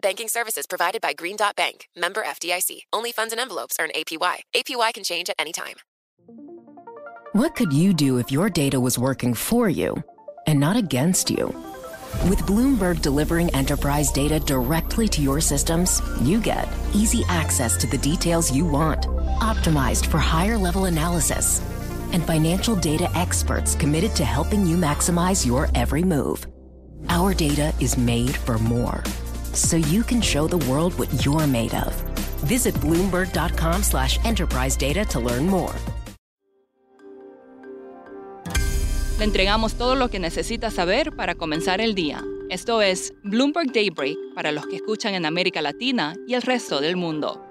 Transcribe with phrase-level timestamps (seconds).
[0.00, 2.82] Banking services provided by Green Dot Bank, member FDIC.
[2.92, 4.36] Only funds and envelopes earn APY.
[4.54, 5.74] APY can change at any time.
[7.32, 10.02] What could you do if your data was working for you
[10.46, 11.46] and not against you?
[12.28, 17.98] With Bloomberg delivering enterprise data directly to your systems, you get easy access to the
[17.98, 19.02] details you want,
[19.40, 21.60] optimized for higher level analysis,
[22.12, 26.46] and financial data experts committed to helping you maximize your every move.
[27.08, 29.02] Our data is made for more,
[29.58, 31.94] so you can show the world what you're made of.
[32.44, 35.74] Visit Bloomberg.com slash enterprise data to learn more.
[39.18, 42.22] Le entregamos todo lo que necesita saber para comenzar el día.
[42.50, 46.94] Esto es Bloomberg Daybreak para los que escuchan en América Latina y el resto del
[46.94, 47.47] mundo.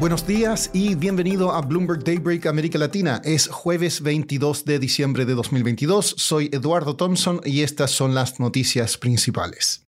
[0.00, 3.20] Buenos días y bienvenido a Bloomberg Daybreak América Latina.
[3.24, 6.14] Es jueves 22 de diciembre de 2022.
[6.16, 9.86] Soy Eduardo Thompson y estas son las noticias principales.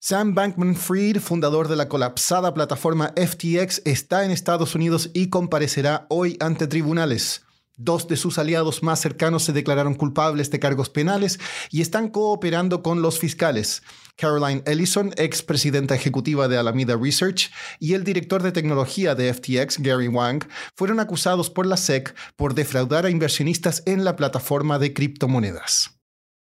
[0.00, 6.06] Sam Bankman Fried, fundador de la colapsada plataforma FTX, está en Estados Unidos y comparecerá
[6.08, 7.43] hoy ante tribunales.
[7.76, 12.82] Dos de sus aliados más cercanos se declararon culpables de cargos penales y están cooperando
[12.82, 13.82] con los fiscales.
[14.16, 17.50] Caroline Ellison, ex presidenta ejecutiva de Alameda Research,
[17.80, 20.44] y el director de tecnología de FTX, Gary Wang,
[20.76, 25.90] fueron acusados por la SEC por defraudar a inversionistas en la plataforma de criptomonedas.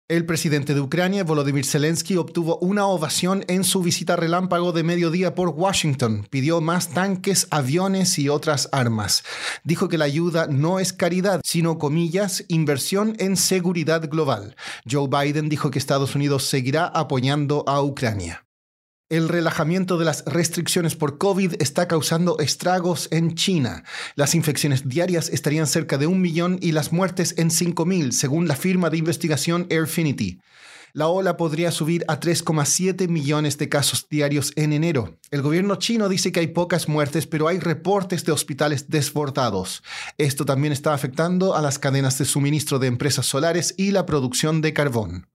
[0.09, 5.35] El presidente de Ucrania, Volodymyr Zelensky, obtuvo una ovación en su visita relámpago de mediodía
[5.35, 6.29] por Washington.
[6.31, 9.25] Pidió más tanques, aviones y otras armas.
[9.65, 14.55] Dijo que la ayuda no es caridad, sino, comillas, inversión en seguridad global.
[14.89, 18.46] Joe Biden dijo que Estados Unidos seguirá apoyando a Ucrania.
[19.09, 23.85] El relajamiento de las restricciones por COVID está causando estragos en China.
[24.17, 28.57] Las infecciones diarias estarían cerca de un millón y las muertes en 5.000, según la
[28.57, 30.41] firma de investigación Airfinity.
[30.93, 35.21] La ola podría subir a 3,7 millones de casos diarios en enero.
[35.31, 39.85] El gobierno chino dice que hay pocas muertes, pero hay reportes de hospitales desbordados.
[40.19, 44.63] Esto también está afectando a las cadenas de suministro de empresas solares y la producción
[44.63, 45.29] de carbón.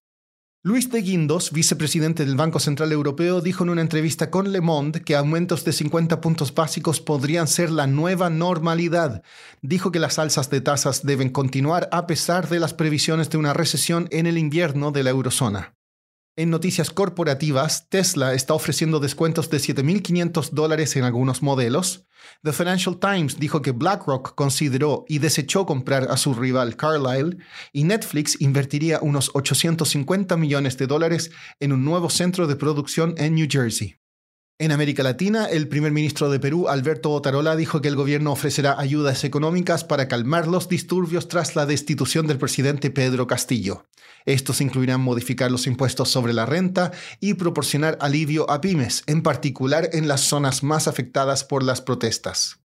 [0.64, 5.02] Luis de Guindos, vicepresidente del Banco Central Europeo, dijo en una entrevista con Le Monde
[5.02, 9.24] que aumentos de 50 puntos básicos podrían ser la nueva normalidad.
[9.60, 13.54] Dijo que las alzas de tasas deben continuar a pesar de las previsiones de una
[13.54, 15.74] recesión en el invierno de la eurozona.
[16.34, 22.06] En noticias corporativas, Tesla está ofreciendo descuentos de 7.500 dólares en algunos modelos.
[22.42, 27.36] The Financial Times dijo que BlackRock consideró y desechó comprar a su rival Carlyle
[27.70, 33.34] y Netflix invertiría unos 850 millones de dólares en un nuevo centro de producción en
[33.34, 34.01] New Jersey.
[34.62, 38.78] En América Latina, el primer ministro de Perú, Alberto Otarola, dijo que el gobierno ofrecerá
[38.78, 43.86] ayudas económicas para calmar los disturbios tras la destitución del presidente Pedro Castillo.
[44.24, 49.90] Estos incluirán modificar los impuestos sobre la renta y proporcionar alivio a pymes, en particular
[49.94, 52.61] en las zonas más afectadas por las protestas.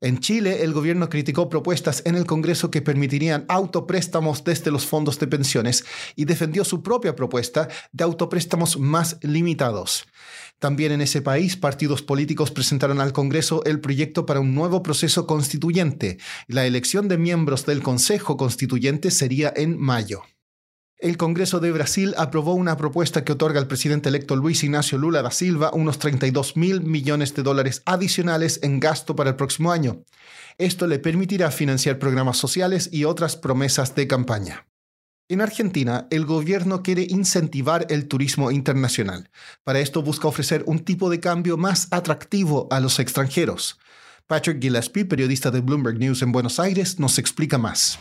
[0.00, 5.18] En Chile, el gobierno criticó propuestas en el Congreso que permitirían autopréstamos desde los fondos
[5.18, 10.06] de pensiones y defendió su propia propuesta de autopréstamos más limitados.
[10.60, 15.26] También en ese país, partidos políticos presentaron al Congreso el proyecto para un nuevo proceso
[15.26, 16.18] constituyente.
[16.46, 20.22] La elección de miembros del Consejo Constituyente sería en mayo.
[21.00, 25.22] El Congreso de Brasil aprobó una propuesta que otorga al presidente electo Luis Ignacio Lula
[25.22, 30.02] da Silva unos 32 mil millones de dólares adicionales en gasto para el próximo año.
[30.58, 34.66] Esto le permitirá financiar programas sociales y otras promesas de campaña.
[35.28, 39.30] En Argentina, el gobierno quiere incentivar el turismo internacional.
[39.62, 43.78] Para esto busca ofrecer un tipo de cambio más atractivo a los extranjeros.
[44.26, 48.00] Patrick Gillespie, periodista de Bloomberg News en Buenos Aires, nos explica más.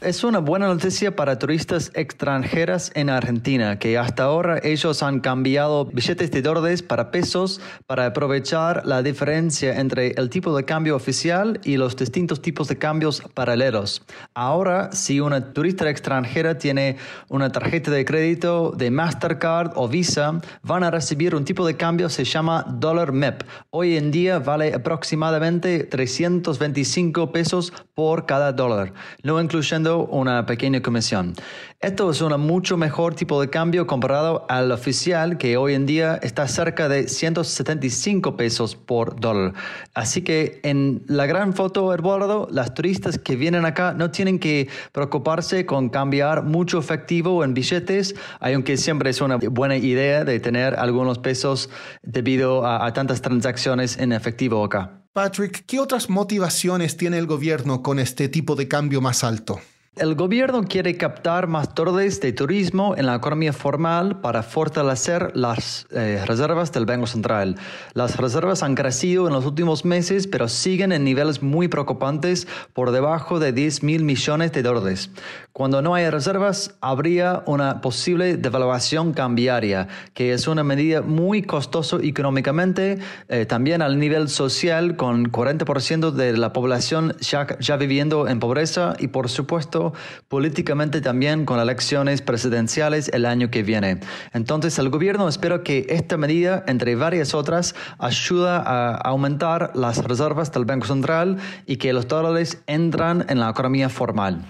[0.00, 5.86] Es una buena noticia para turistas extranjeras en Argentina, que hasta ahora ellos han cambiado
[5.86, 11.58] billetes de dólares para pesos para aprovechar la diferencia entre el tipo de cambio oficial
[11.64, 14.02] y los distintos tipos de cambios paralelos.
[14.34, 16.96] Ahora, si una turista extranjera tiene
[17.28, 22.06] una tarjeta de crédito de Mastercard o Visa, van a recibir un tipo de cambio
[22.06, 23.42] que se llama dólar MEP.
[23.70, 28.92] Hoy en día vale aproximadamente 325 pesos por cada dólar,
[29.24, 31.34] no incluyendo una pequeña comisión.
[31.80, 36.18] Esto es un mucho mejor tipo de cambio comparado al oficial que hoy en día
[36.22, 39.54] está cerca de 175 pesos por dólar.
[39.94, 44.68] Así que en la gran foto, Eduardo, las turistas que vienen acá no tienen que
[44.92, 50.74] preocuparse con cambiar mucho efectivo en billetes, aunque siempre es una buena idea de tener
[50.74, 51.70] algunos pesos
[52.02, 55.04] debido a, a tantas transacciones en efectivo acá.
[55.12, 59.60] Patrick, ¿qué otras motivaciones tiene el gobierno con este tipo de cambio más alto?
[59.98, 65.88] El gobierno quiere captar más dólares de turismo en la economía formal para fortalecer las
[65.90, 67.56] eh, reservas del Banco Central.
[67.94, 72.92] Las reservas han crecido en los últimos meses, pero siguen en niveles muy preocupantes por
[72.92, 75.10] debajo de 10 mil millones de dólares.
[75.52, 81.96] Cuando no hay reservas, habría una posible devaluación cambiaria, que es una medida muy costosa
[82.00, 88.38] económicamente, eh, también al nivel social, con 40% de la población ya, ya viviendo en
[88.38, 89.87] pobreza y, por supuesto,
[90.28, 94.00] políticamente también con elecciones presidenciales el año que viene.
[94.32, 100.52] Entonces el gobierno espera que esta medida, entre varias otras, ayuda a aumentar las reservas
[100.52, 104.44] del Banco Central y que los dólares entran en la economía formal.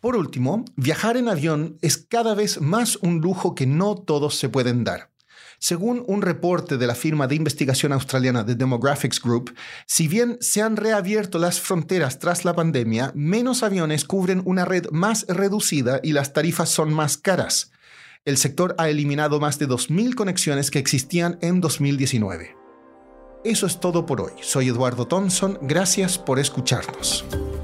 [0.00, 4.50] Por último, viajar en avión es cada vez más un lujo que no todos se
[4.50, 5.13] pueden dar.
[5.58, 9.54] Según un reporte de la firma de investigación australiana The Demographics Group,
[9.86, 14.86] si bien se han reabierto las fronteras tras la pandemia, menos aviones cubren una red
[14.90, 17.72] más reducida y las tarifas son más caras.
[18.24, 22.56] El sector ha eliminado más de 2.000 conexiones que existían en 2019.
[23.44, 24.32] Eso es todo por hoy.
[24.40, 25.58] Soy Eduardo Thompson.
[25.60, 27.26] Gracias por escucharnos.